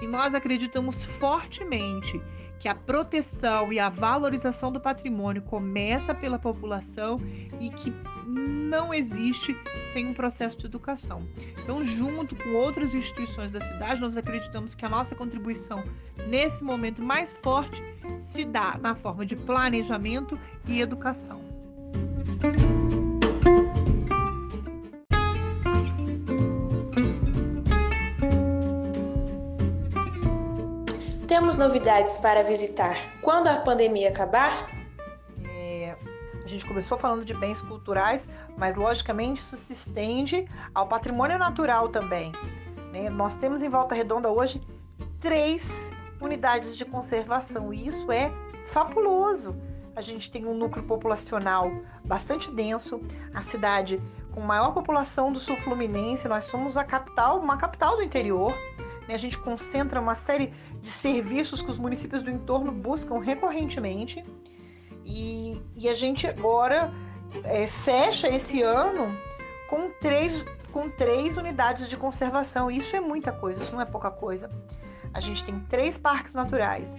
e 0.00 0.06
nós 0.06 0.34
acreditamos 0.34 1.04
fortemente 1.04 2.20
que 2.58 2.68
a 2.68 2.74
proteção 2.74 3.72
e 3.72 3.78
a 3.78 3.88
valorização 3.88 4.72
do 4.72 4.80
patrimônio 4.80 5.42
começa 5.42 6.14
pela 6.14 6.38
população 6.38 7.20
e 7.60 7.68
que 7.68 7.92
não 8.26 8.92
existe 8.92 9.56
sem 9.92 10.06
um 10.06 10.14
processo 10.14 10.58
de 10.58 10.66
educação. 10.66 11.28
Então, 11.62 11.84
junto 11.84 12.34
com 12.34 12.54
outras 12.54 12.94
instituições 12.94 13.52
da 13.52 13.60
cidade, 13.60 14.00
nós 14.00 14.16
acreditamos 14.16 14.74
que 14.74 14.84
a 14.84 14.88
nossa 14.88 15.14
contribuição 15.14 15.84
nesse 16.26 16.64
momento 16.64 17.02
mais 17.02 17.34
forte 17.34 17.82
se 18.18 18.44
dá 18.44 18.78
na 18.80 18.94
forma 18.94 19.26
de 19.26 19.36
planejamento 19.36 20.38
e 20.66 20.80
educação. 20.80 21.42
Temos 31.54 31.68
novidades 31.68 32.18
para 32.18 32.42
visitar 32.42 32.96
quando 33.22 33.46
a 33.46 33.54
pandemia 33.54 34.08
acabar? 34.08 34.68
É, 35.44 35.94
a 36.44 36.48
gente 36.48 36.66
começou 36.66 36.98
falando 36.98 37.24
de 37.24 37.32
bens 37.32 37.62
culturais, 37.62 38.28
mas 38.56 38.74
logicamente 38.74 39.40
isso 39.40 39.56
se 39.56 39.72
estende 39.72 40.48
ao 40.74 40.88
patrimônio 40.88 41.38
natural 41.38 41.90
também. 41.90 42.32
Né? 42.90 43.08
Nós 43.08 43.36
temos 43.36 43.62
em 43.62 43.68
Volta 43.68 43.94
Redonda 43.94 44.28
hoje 44.32 44.60
três 45.20 45.92
unidades 46.20 46.76
de 46.76 46.84
conservação 46.84 47.72
e 47.72 47.86
isso 47.86 48.10
é 48.10 48.32
fabuloso. 48.66 49.54
A 49.94 50.02
gente 50.02 50.32
tem 50.32 50.44
um 50.44 50.54
núcleo 50.54 50.84
populacional 50.84 51.70
bastante 52.04 52.50
denso, 52.50 53.00
a 53.32 53.44
cidade 53.44 54.02
com 54.32 54.40
maior 54.40 54.74
população 54.74 55.30
do 55.30 55.38
sul 55.38 55.56
fluminense, 55.58 56.26
nós 56.26 56.46
somos 56.46 56.76
a 56.76 56.82
capital, 56.82 57.38
uma 57.38 57.56
capital 57.56 57.94
do 57.94 58.02
interior. 58.02 58.52
Né? 59.06 59.14
A 59.14 59.18
gente 59.18 59.38
concentra 59.38 60.00
uma 60.00 60.16
série 60.16 60.52
de 60.84 60.90
serviços 60.90 61.62
que 61.62 61.70
os 61.70 61.78
municípios 61.78 62.22
do 62.22 62.30
entorno 62.30 62.70
buscam 62.70 63.18
recorrentemente. 63.18 64.22
E, 65.02 65.60
e 65.74 65.88
a 65.88 65.94
gente 65.94 66.26
agora 66.26 66.92
é, 67.42 67.66
fecha 67.66 68.28
esse 68.28 68.60
ano 68.60 69.16
com 69.68 69.88
três, 69.98 70.44
com 70.70 70.90
três 70.90 71.38
unidades 71.38 71.88
de 71.88 71.96
conservação. 71.96 72.70
Isso 72.70 72.94
é 72.94 73.00
muita 73.00 73.32
coisa, 73.32 73.62
isso 73.62 73.72
não 73.72 73.80
é 73.80 73.86
pouca 73.86 74.10
coisa. 74.10 74.50
A 75.14 75.20
gente 75.20 75.42
tem 75.42 75.58
três 75.70 75.96
parques 75.96 76.34
naturais. 76.34 76.94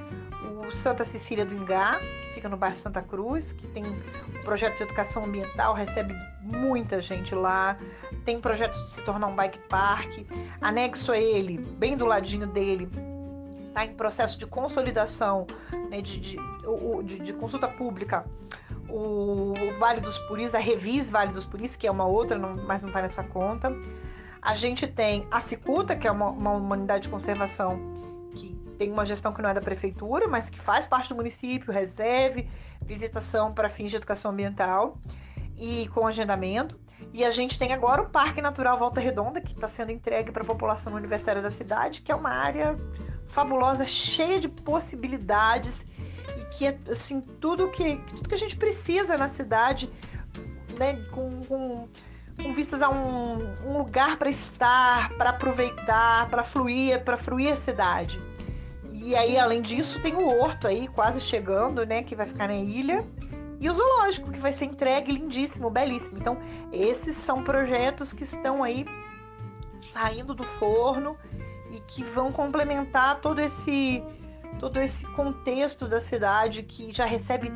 O 0.67 0.75
Santa 0.75 1.05
Cecília 1.05 1.45
do 1.45 1.53
Ingá, 1.53 1.99
que 1.99 2.33
fica 2.33 2.49
no 2.49 2.57
bairro 2.57 2.77
Santa 2.77 3.03
Cruz, 3.03 3.51
que 3.51 3.67
tem 3.67 3.85
um 3.85 4.43
projeto 4.43 4.77
de 4.77 4.83
educação 4.83 5.25
ambiental, 5.25 5.75
recebe 5.75 6.15
muita 6.41 6.99
gente 6.99 7.35
lá, 7.35 7.77
tem 8.23 8.41
projetos 8.41 8.81
de 8.81 8.89
se 8.89 9.01
tornar 9.03 9.27
um 9.27 9.35
bike 9.35 9.59
park. 9.69 10.25
Anexo 10.59 11.11
a 11.11 11.19
ele, 11.19 11.59
bem 11.77 11.95
do 11.95 12.05
ladinho 12.05 12.47
dele, 12.47 12.89
está 13.75 13.84
em 13.84 13.94
processo 13.94 14.39
de 14.39 14.48
consolidação, 14.48 15.46
né, 15.89 16.01
de, 16.01 16.17
de, 16.17 16.38
de, 17.03 17.20
de, 17.20 17.34
consulta 17.34 17.67
pública, 17.67 18.25
o 18.89 19.53
Vale 19.77 20.00
dos 20.00 20.17
Puris, 20.20 20.55
a 20.55 20.60
Revis 20.60 21.12
Vale 21.12 21.34
dos 21.34 21.46
Puris, 21.46 21.75
que 21.75 21.86
é 21.86 21.91
uma 21.91 22.05
outra, 22.05 22.38
não, 22.38 22.55
mas 22.55 22.82
não 22.82 22.88
está 22.88 23.01
nessa 23.01 23.24
conta. 23.24 23.75
A 24.41 24.55
gente 24.55 24.88
tem 24.88 25.27
a 25.29 25.41
Cicuta, 25.41 25.94
que 25.96 26.08
é 26.08 26.12
uma, 26.12 26.29
uma 26.29 26.51
humanidade 26.51 27.03
de 27.03 27.10
conservação 27.10 27.77
que 28.34 28.55
tem 28.77 28.91
uma 28.91 29.05
gestão 29.05 29.34
que 29.34 29.41
não 29.41 29.50
é 29.50 29.53
da 29.53 29.62
prefeitura, 29.62 30.27
mas 30.27 30.50
que 30.50 30.60
faz 30.60 30.88
parte 30.88 31.10
do 31.10 31.15
município, 31.15 31.74
reserve 31.74 32.48
visitação 32.82 33.53
para 33.53 33.70
fins 33.70 33.89
de 33.89 33.98
educação 33.98 34.32
ambiental 34.32 34.98
e 35.58 35.88
com 35.89 36.08
agendamento. 36.08 36.79
E 37.12 37.25
a 37.25 37.32
gente 37.32 37.58
tem 37.60 37.74
agora 37.74 38.01
o 38.01 38.10
Parque 38.10 38.41
Natural 38.41 38.77
Volta 38.77 39.01
Redonda, 39.01 39.41
que 39.41 39.53
está 39.53 39.67
sendo 39.67 39.91
entregue 39.91 40.32
para 40.32 40.44
a 40.44 40.46
população 40.46 40.94
universitária 40.94 41.41
da 41.41 41.51
cidade, 41.51 42.01
que 42.01 42.12
é 42.12 42.15
uma 42.15 42.29
área 42.29 42.77
fabulosa, 43.27 43.86
cheia 43.86 44.39
de 44.39 44.48
possibilidades 44.48 45.86
e 46.38 46.46
que 46.51 46.67
é 46.67 46.77
assim 46.89 47.22
tudo 47.39 47.70
que 47.70 47.98
tudo 48.08 48.29
que 48.29 48.36
a 48.36 48.38
gente 48.38 48.55
precisa 48.55 49.17
na 49.17 49.29
cidade, 49.29 49.91
né, 50.77 50.94
com, 51.12 51.44
com, 51.46 51.88
com 52.41 52.53
vistas 52.53 52.82
a 52.82 52.89
um, 52.89 53.53
um 53.65 53.77
lugar 53.77 54.17
para 54.17 54.29
estar, 54.29 55.10
para 55.17 55.32
aproveitar, 55.32 56.29
para 56.29 56.44
fluir, 56.44 57.03
para 57.03 57.17
fluir 57.17 57.53
a 57.53 57.55
cidade. 57.55 58.20
E 59.05 59.15
aí, 59.15 59.38
além 59.38 59.62
disso, 59.62 60.01
tem 60.01 60.15
o 60.15 60.27
horto 60.27 60.67
aí 60.67 60.88
quase 60.88 61.22
chegando, 61.22 61.86
né, 61.86 62.01
que 62.01 62.15
vai 62.15 62.25
ficar 62.25 62.48
na 62.48 62.55
ilha. 62.55 63.05
E 63.60 63.70
o 63.70 63.74
zoológico, 63.74 64.32
que 64.32 64.39
vai 64.39 64.51
ser 64.51 64.65
entregue 64.65 65.12
lindíssimo, 65.12 65.70
belíssimo. 65.70 66.17
Então, 66.17 66.38
esses 66.72 67.15
são 67.15 67.44
projetos 67.44 68.12
que 68.12 68.24
estão 68.24 68.63
aí 68.63 68.86
saindo 69.79 70.34
do 70.34 70.44
forno 70.44 71.15
e 71.75 71.79
que 71.82 72.03
vão 72.03 72.32
complementar 72.32 73.20
todo 73.22 73.39
esse 73.39 74.03
todo 74.60 74.79
esse 74.79 75.05
contexto 75.08 75.88
da 75.88 76.00
cidade 76.00 76.63
que 76.63 76.94
já 76.94 77.05
recebe 77.05 77.51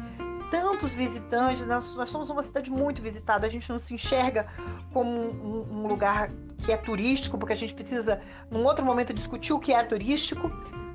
tantos 0.52 0.94
visitantes. 0.94 1.66
Nós, 1.66 1.96
nós 1.96 2.10
somos 2.10 2.30
uma 2.30 2.44
cidade 2.44 2.70
muito 2.70 3.02
visitada, 3.02 3.48
a 3.48 3.50
gente 3.50 3.70
não 3.70 3.80
se 3.80 3.94
enxerga 3.94 4.48
como 4.92 5.10
um, 5.10 5.66
um, 5.72 5.88
lugar 5.88 6.30
que 6.58 6.72
é 6.72 6.78
turístico, 6.78 7.38
porque 7.38 7.54
a 7.54 7.56
gente 7.56 7.74
precisa, 7.74 8.22
num 8.52 8.66
outro 8.66 8.84
momento, 8.84 9.14
discutir 9.14 9.54
o 9.54 9.60
que 9.60 9.72
é 9.72 9.82
turístico, 9.84 10.52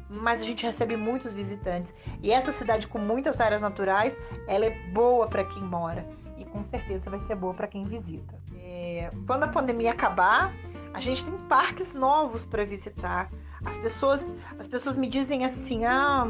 mas 0.08 0.42
a 0.42 0.44
gente 0.44 0.66
recebe 0.66 0.96
muitos 0.96 1.32
visitantes. 1.32 1.94
E 2.22 2.30
essa 2.30 2.52
cidade 2.52 2.86
com 2.86 2.98
muitas 2.98 3.40
áreas 3.40 3.62
naturais, 3.62 4.16
ela 4.46 4.66
é 4.66 4.70
boa 4.92 5.26
para 5.26 5.44
quem 5.44 5.62
mora 5.62 6.06
e 6.36 6.44
com 6.44 6.62
certeza 6.62 7.08
vai 7.08 7.20
ser 7.20 7.34
boa 7.34 7.54
para 7.54 7.66
quem 7.66 7.84
visita. 7.84 8.34
É, 8.56 9.10
quando 9.26 9.44
a 9.44 9.48
pandemia 9.48 9.92
acabar, 9.92 10.52
a 10.94 11.00
gente 11.00 11.24
tem 11.24 11.36
parques 11.48 11.92
novos 11.92 12.46
para 12.46 12.64
visitar. 12.64 13.28
As 13.64 13.76
pessoas, 13.78 14.32
as 14.58 14.68
pessoas 14.68 14.96
me 14.96 15.08
dizem 15.08 15.44
assim: 15.44 15.84
ah, 15.84 16.24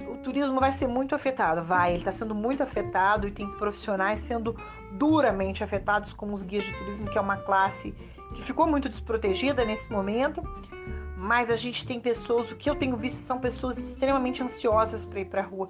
o 0.00 0.16
turismo 0.24 0.58
vai 0.58 0.72
ser 0.72 0.88
muito 0.88 1.14
afetado. 1.14 1.62
Vai, 1.62 1.90
ele 1.90 1.98
está 1.98 2.10
sendo 2.10 2.34
muito 2.34 2.62
afetado 2.62 3.28
e 3.28 3.30
tem 3.30 3.46
profissionais 3.58 4.22
sendo 4.22 4.56
duramente 4.92 5.62
afetados, 5.62 6.14
como 6.14 6.32
os 6.32 6.42
guias 6.42 6.64
de 6.64 6.72
turismo, 6.78 7.10
que 7.10 7.18
é 7.18 7.20
uma 7.20 7.36
classe 7.36 7.92
que 8.34 8.42
ficou 8.42 8.66
muito 8.66 8.88
desprotegida 8.88 9.62
nesse 9.64 9.92
momento. 9.92 10.42
Mas 11.14 11.50
a 11.50 11.56
gente 11.56 11.86
tem 11.86 12.00
pessoas, 12.00 12.50
o 12.50 12.56
que 12.56 12.70
eu 12.70 12.76
tenho 12.76 12.96
visto 12.96 13.18
são 13.18 13.38
pessoas 13.38 13.76
extremamente 13.76 14.42
ansiosas 14.42 15.04
para 15.04 15.20
ir 15.20 15.26
para 15.26 15.42
a 15.42 15.44
rua. 15.44 15.68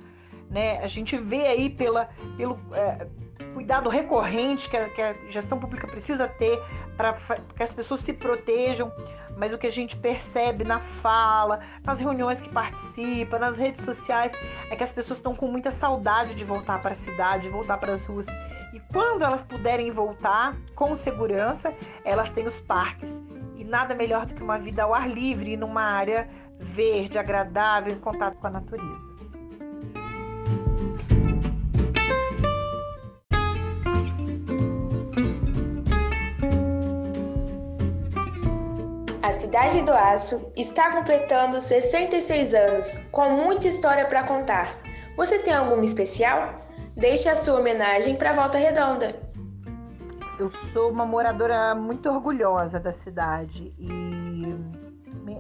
Né? 0.49 0.78
A 0.78 0.87
gente 0.87 1.16
vê 1.16 1.47
aí 1.47 1.71
pela, 1.71 2.09
pelo 2.37 2.59
é, 2.73 3.07
cuidado 3.54 3.88
recorrente 3.88 4.68
que 4.68 4.76
a, 4.76 4.88
que 4.88 5.02
a 5.02 5.14
gestão 5.28 5.59
pública 5.59 5.87
precisa 5.87 6.28
ter 6.28 6.59
para 6.97 7.14
que 7.54 7.62
as 7.62 7.73
pessoas 7.73 8.00
se 8.00 8.12
protejam, 8.12 8.92
mas 9.37 9.52
o 9.52 9.59
que 9.59 9.66
a 9.66 9.71
gente 9.71 9.97
percebe 9.97 10.64
na 10.64 10.80
fala, 10.80 11.61
nas 11.85 12.00
reuniões 12.00 12.40
que 12.40 12.49
participa, 12.49 13.38
nas 13.38 13.57
redes 13.57 13.85
sociais, 13.85 14.33
é 14.71 14.75
que 14.75 14.83
as 14.83 14.92
pessoas 14.92 15.18
estão 15.18 15.35
com 15.35 15.47
muita 15.47 15.71
saudade 15.71 16.35
de 16.35 16.45
voltar 16.45 16.83
para 16.83 16.92
a 16.92 16.97
cidade, 16.97 17.45
de 17.45 17.50
voltar 17.50 17.78
para 17.78 17.95
as 17.95 18.04
ruas. 18.04 18.26
E 18.73 18.80
quando 18.92 19.23
elas 19.23 19.42
puderem 19.45 19.90
voltar 19.92 20.57
com 20.75 20.95
segurança, 20.97 21.73
elas 22.04 22.33
têm 22.33 22.47
os 22.47 22.61
parques. 22.61 23.23
E 23.54 23.64
nada 23.64 23.95
melhor 23.95 24.26
do 24.26 24.35
que 24.35 24.42
uma 24.42 24.59
vida 24.59 24.83
ao 24.83 24.92
ar 24.92 25.08
livre, 25.08 25.56
numa 25.56 25.82
área 25.82 26.28
verde, 26.58 27.19
agradável, 27.19 27.93
em 27.93 27.99
contato 27.99 28.36
com 28.39 28.47
a 28.49 28.50
natureza. 28.50 29.07
A 39.58 39.68
cidade 39.68 39.86
do 39.86 39.92
Aço 39.92 40.52
está 40.54 40.92
completando 40.92 41.60
66 41.60 42.54
anos, 42.54 42.97
com 43.10 43.30
muita 43.30 43.66
história 43.66 44.06
para 44.06 44.23
contar. 44.23 44.78
Você 45.16 45.40
tem 45.40 45.52
alguma 45.52 45.84
especial? 45.84 46.54
Deixe 46.97 47.28
a 47.28 47.34
sua 47.34 47.58
homenagem 47.58 48.14
para 48.14 48.32
Volta 48.34 48.56
Redonda. 48.56 49.21
Eu 50.38 50.52
sou 50.73 50.92
uma 50.92 51.04
moradora 51.04 51.75
muito 51.75 52.08
orgulhosa 52.08 52.78
da 52.78 52.92
cidade 52.92 53.75
e 53.76 54.54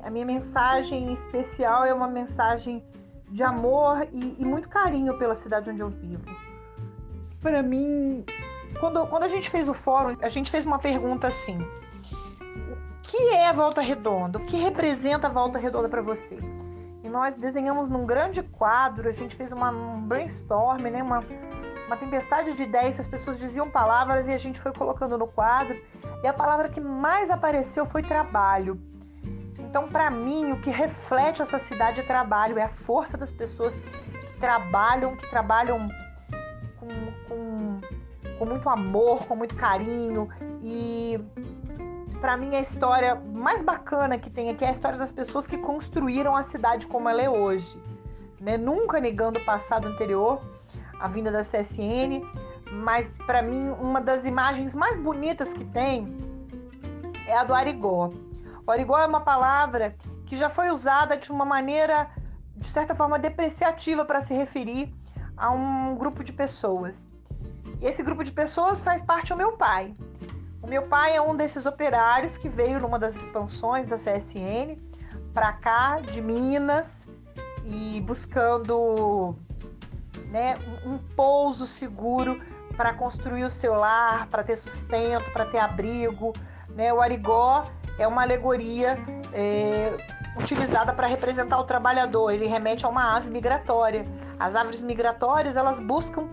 a 0.02 0.10
minha 0.10 0.26
mensagem 0.26 1.12
especial 1.14 1.84
é 1.84 1.94
uma 1.94 2.08
mensagem 2.08 2.84
de 3.30 3.44
amor 3.44 4.04
e, 4.12 4.34
e 4.36 4.44
muito 4.44 4.68
carinho 4.68 5.16
pela 5.16 5.36
cidade 5.36 5.70
onde 5.70 5.80
eu 5.80 5.90
vivo. 5.90 6.24
Para 7.40 7.62
mim, 7.62 8.24
quando, 8.80 9.06
quando 9.06 9.22
a 9.22 9.28
gente 9.28 9.48
fez 9.48 9.68
o 9.68 9.74
fórum, 9.74 10.16
a 10.20 10.28
gente 10.28 10.50
fez 10.50 10.66
uma 10.66 10.80
pergunta 10.80 11.28
assim: 11.28 11.64
que 13.08 13.16
é 13.16 13.48
a 13.48 13.52
Volta 13.54 13.80
Redonda? 13.80 14.38
O 14.38 14.44
que 14.44 14.56
representa 14.58 15.28
a 15.28 15.30
Volta 15.30 15.58
Redonda 15.58 15.88
para 15.88 16.02
você? 16.02 16.38
E 17.02 17.08
nós 17.08 17.38
desenhamos 17.38 17.88
num 17.88 18.04
grande 18.04 18.42
quadro, 18.42 19.08
a 19.08 19.12
gente 19.12 19.34
fez 19.34 19.50
uma, 19.50 19.70
um 19.70 20.02
brainstorm, 20.02 20.82
né? 20.82 21.02
uma, 21.02 21.24
uma 21.86 21.96
tempestade 21.96 22.52
de 22.52 22.62
ideias, 22.62 23.00
as 23.00 23.08
pessoas 23.08 23.38
diziam 23.38 23.70
palavras 23.70 24.28
e 24.28 24.32
a 24.32 24.36
gente 24.36 24.60
foi 24.60 24.72
colocando 24.74 25.16
no 25.16 25.26
quadro. 25.26 25.80
E 26.22 26.26
a 26.26 26.34
palavra 26.34 26.68
que 26.68 26.80
mais 26.80 27.30
apareceu 27.30 27.86
foi 27.86 28.02
trabalho. 28.02 28.78
Então, 29.58 29.88
para 29.88 30.10
mim, 30.10 30.52
o 30.52 30.60
que 30.60 30.68
reflete 30.68 31.40
essa 31.40 31.58
cidade 31.58 32.00
é 32.00 32.02
trabalho, 32.02 32.58
é 32.58 32.62
a 32.62 32.68
força 32.68 33.16
das 33.16 33.32
pessoas 33.32 33.72
que 33.72 34.38
trabalham, 34.38 35.16
que 35.16 35.28
trabalham 35.30 35.88
com, 36.78 36.88
com, 37.26 37.80
com 38.38 38.44
muito 38.44 38.68
amor, 38.68 39.26
com 39.26 39.34
muito 39.34 39.54
carinho 39.54 40.28
e 40.62 41.18
para 42.20 42.36
mim 42.36 42.54
a 42.56 42.60
história 42.60 43.14
mais 43.14 43.62
bacana 43.62 44.18
que 44.18 44.28
tem 44.28 44.50
aqui 44.50 44.64
é 44.64 44.68
a 44.68 44.72
história 44.72 44.98
das 44.98 45.12
pessoas 45.12 45.46
que 45.46 45.56
construíram 45.58 46.34
a 46.34 46.42
cidade 46.42 46.86
como 46.86 47.08
ela 47.08 47.22
é 47.22 47.30
hoje, 47.30 47.80
né? 48.40 48.56
Nunca 48.56 49.00
negando 49.00 49.38
o 49.38 49.44
passado 49.44 49.86
anterior, 49.88 50.40
a 50.98 51.08
vinda 51.08 51.30
da 51.30 51.42
CSN, 51.42 52.22
mas 52.72 53.18
para 53.18 53.42
mim 53.42 53.70
uma 53.80 54.00
das 54.00 54.24
imagens 54.24 54.74
mais 54.74 55.00
bonitas 55.00 55.54
que 55.54 55.64
tem 55.64 56.16
é 57.26 57.36
a 57.36 57.44
do 57.44 57.54
Arigó. 57.54 58.10
O 58.66 58.70
Arigó 58.70 58.98
é 58.98 59.06
uma 59.06 59.20
palavra 59.20 59.94
que 60.26 60.36
já 60.36 60.48
foi 60.48 60.70
usada 60.70 61.16
de 61.16 61.30
uma 61.30 61.44
maneira 61.44 62.08
de 62.56 62.66
certa 62.66 62.94
forma 62.94 63.18
depreciativa 63.18 64.04
para 64.04 64.22
se 64.22 64.34
referir 64.34 64.92
a 65.36 65.50
um 65.50 65.96
grupo 65.96 66.24
de 66.24 66.32
pessoas. 66.32 67.06
E 67.80 67.86
esse 67.86 68.02
grupo 68.02 68.24
de 68.24 68.32
pessoas 68.32 68.82
faz 68.82 69.02
parte 69.02 69.28
do 69.28 69.36
meu 69.36 69.52
pai. 69.52 69.94
O 70.62 70.66
meu 70.66 70.82
pai 70.82 71.16
é 71.16 71.20
um 71.20 71.36
desses 71.36 71.66
operários 71.66 72.36
que 72.36 72.48
veio 72.48 72.80
numa 72.80 72.98
das 72.98 73.14
expansões 73.14 73.86
da 73.86 73.96
CSN 73.96 74.76
para 75.32 75.52
cá, 75.52 76.00
de 76.00 76.20
Minas, 76.20 77.08
e 77.64 78.00
buscando 78.00 79.36
né, 80.30 80.58
um 80.84 80.98
pouso 81.14 81.66
seguro 81.66 82.40
para 82.76 82.92
construir 82.94 83.44
o 83.44 83.50
seu 83.50 83.74
lar, 83.74 84.26
para 84.28 84.42
ter 84.42 84.56
sustento, 84.56 85.30
para 85.32 85.44
ter 85.46 85.58
abrigo. 85.58 86.32
Né? 86.70 86.92
O 86.92 87.00
arigó 87.00 87.64
é 87.98 88.06
uma 88.06 88.22
alegoria 88.22 88.98
é, 89.32 89.96
utilizada 90.36 90.92
para 90.92 91.06
representar 91.06 91.58
o 91.58 91.64
trabalhador. 91.64 92.30
Ele 92.30 92.46
remete 92.46 92.84
a 92.84 92.88
uma 92.88 93.16
ave 93.16 93.30
migratória. 93.30 94.04
As 94.38 94.54
aves 94.54 94.80
migratórias 94.80 95.56
elas 95.56 95.80
buscam 95.80 96.28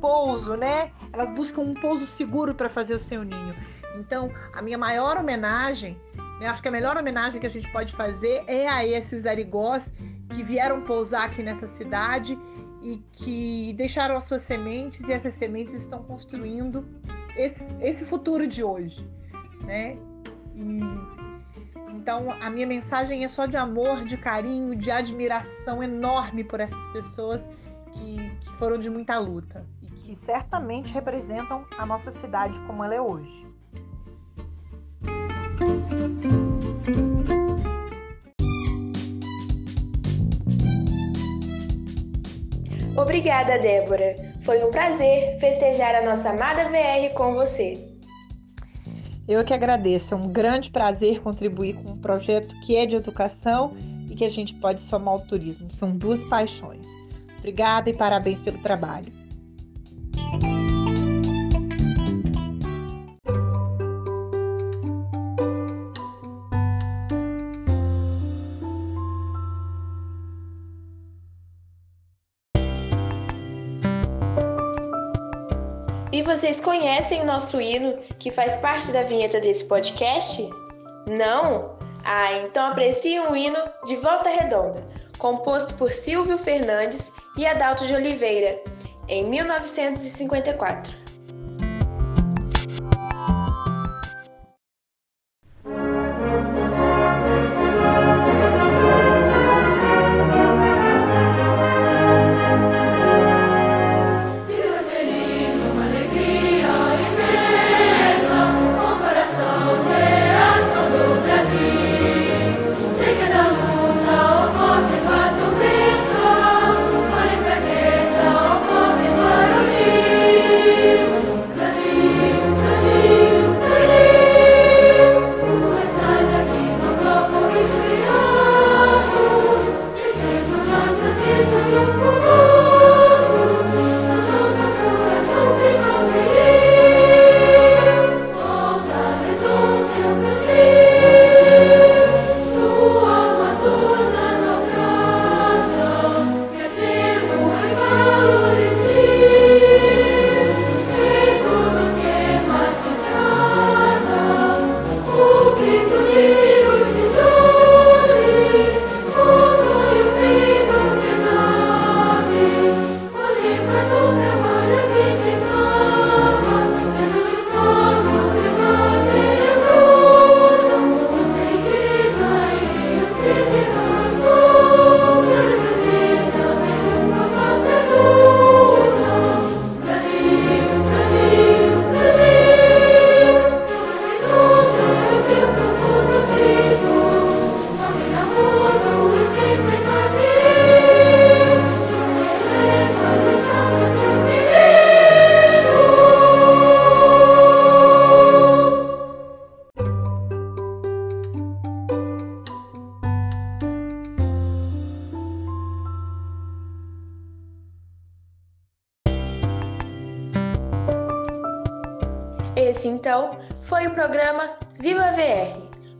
pouso, 0.00 0.54
né? 0.54 0.90
Elas 1.12 1.30
buscam 1.30 1.62
um 1.62 1.74
pouso 1.74 2.06
seguro 2.06 2.54
para 2.54 2.68
fazer 2.68 2.94
o 2.94 3.00
seu 3.00 3.22
ninho. 3.22 3.54
Então, 3.96 4.30
a 4.52 4.62
minha 4.62 4.78
maior 4.78 5.16
homenagem, 5.16 6.00
eu 6.40 6.48
acho 6.48 6.62
que 6.62 6.68
a 6.68 6.70
melhor 6.70 6.96
homenagem 6.96 7.40
que 7.40 7.46
a 7.46 7.50
gente 7.50 7.70
pode 7.72 7.92
fazer 7.92 8.42
é 8.46 8.68
a 8.68 8.86
esses 8.86 9.26
arigós 9.26 9.92
que 10.30 10.42
vieram 10.42 10.82
pousar 10.82 11.24
aqui 11.24 11.42
nessa 11.42 11.66
cidade 11.66 12.38
e 12.80 13.02
que 13.12 13.74
deixaram 13.76 14.16
as 14.16 14.24
suas 14.24 14.42
sementes 14.42 15.08
e 15.08 15.12
essas 15.12 15.34
sementes 15.34 15.74
estão 15.74 16.02
construindo 16.02 16.86
esse, 17.36 17.64
esse 17.80 18.04
futuro 18.04 18.46
de 18.46 18.62
hoje, 18.62 19.08
né? 19.64 19.96
E, 20.54 20.80
então, 21.94 22.30
a 22.40 22.48
minha 22.48 22.66
mensagem 22.66 23.24
é 23.24 23.28
só 23.28 23.46
de 23.46 23.56
amor, 23.56 24.04
de 24.04 24.16
carinho, 24.16 24.76
de 24.76 24.90
admiração 24.90 25.82
enorme 25.82 26.44
por 26.44 26.60
essas 26.60 26.86
pessoas 26.88 27.50
que 27.92 28.28
que 28.40 28.54
foram 28.54 28.78
de 28.78 28.90
muita 28.90 29.18
luta 29.18 29.66
que 30.08 30.14
certamente 30.14 30.90
representam 30.90 31.66
a 31.76 31.84
nossa 31.84 32.10
cidade 32.10 32.58
como 32.60 32.82
ela 32.82 32.94
é 32.94 33.00
hoje. 33.00 33.46
Obrigada, 42.96 43.58
Débora. 43.58 44.16
Foi 44.40 44.64
um 44.64 44.70
prazer 44.70 45.38
festejar 45.40 45.94
a 45.94 46.00
nossa 46.00 46.30
amada 46.30 46.64
VR 46.70 47.12
com 47.14 47.34
você. 47.34 47.86
Eu 49.28 49.44
que 49.44 49.52
agradeço. 49.52 50.14
É 50.14 50.16
um 50.16 50.26
grande 50.26 50.70
prazer 50.70 51.20
contribuir 51.20 51.74
com 51.74 51.92
um 51.92 51.98
projeto 51.98 52.58
que 52.62 52.76
é 52.76 52.86
de 52.86 52.96
educação 52.96 53.76
e 54.08 54.14
que 54.14 54.24
a 54.24 54.30
gente 54.30 54.54
pode 54.54 54.80
somar 54.80 55.12
ao 55.12 55.20
turismo. 55.20 55.70
São 55.70 55.94
duas 55.94 56.24
paixões. 56.24 56.86
Obrigada 57.40 57.90
e 57.90 57.94
parabéns 57.94 58.40
pelo 58.40 58.56
trabalho. 58.56 59.27
Vocês 76.48 76.60
conhecem 76.62 77.20
o 77.20 77.26
nosso 77.26 77.60
hino 77.60 77.98
que 78.18 78.30
faz 78.30 78.56
parte 78.56 78.90
da 78.90 79.02
vinheta 79.02 79.38
desse 79.38 79.66
podcast? 79.66 80.48
Não? 81.06 81.76
Ah, 82.02 82.32
então 82.38 82.68
apreciem 82.68 83.20
o 83.20 83.36
hino 83.36 83.58
de 83.84 83.96
Volta 83.96 84.30
Redonda, 84.30 84.82
composto 85.18 85.74
por 85.74 85.92
Silvio 85.92 86.38
Fernandes 86.38 87.12
e 87.36 87.44
Adalto 87.44 87.86
de 87.86 87.94
Oliveira, 87.94 88.58
em 89.08 89.28
1954. 89.28 91.07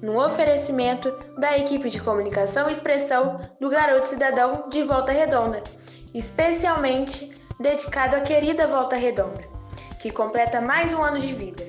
No 0.01 0.25
oferecimento 0.25 1.13
da 1.39 1.59
equipe 1.59 1.89
de 1.89 2.01
comunicação 2.01 2.69
e 2.69 2.73
expressão 2.73 3.41
do 3.61 3.69
Garoto 3.69 4.09
Cidadão 4.09 4.69
de 4.69 4.83
Volta 4.83 5.13
Redonda, 5.13 5.63
especialmente 6.15 7.31
dedicado 7.61 8.17
à 8.17 8.21
querida 8.21 8.67
Volta 8.67 8.97
Redonda, 8.97 9.45
que 10.01 10.11
completa 10.11 10.61
mais 10.61 10.95
um 10.95 11.03
ano 11.03 11.19
de 11.19 11.35
vida. 11.35 11.67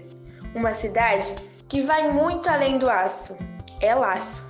Uma 0.53 0.73
cidade 0.73 1.33
que 1.67 1.81
vai 1.81 2.11
muito 2.11 2.49
além 2.49 2.77
do 2.77 2.89
aço, 2.89 3.37
é 3.81 3.93
laço. 3.93 4.43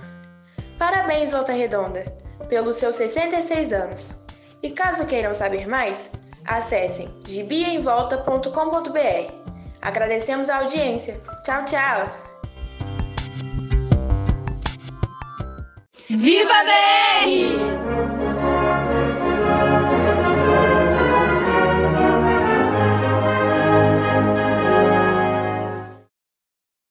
Parabéns, 0.78 1.32
Volta 1.32 1.52
Redonda, 1.52 2.04
pelos 2.48 2.76
seus 2.76 2.96
66 2.96 3.72
anos. 3.72 4.10
E 4.62 4.70
caso 4.70 5.06
queiram 5.06 5.32
saber 5.32 5.66
mais, 5.66 6.10
acessem 6.46 7.08
gibiaemvolta.com.br. 7.26 9.32
Agradecemos 9.80 10.50
a 10.50 10.58
audiência. 10.58 11.18
Tchau, 11.42 11.64
tchau! 11.64 12.29
Viva 16.12 16.64
BR! 16.66 17.79